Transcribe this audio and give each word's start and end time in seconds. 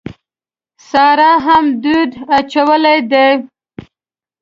سارا 0.89 1.31
هم 1.45 1.65
دود 1.83 2.11
اچولی 2.37 2.99
دی. 3.11 3.29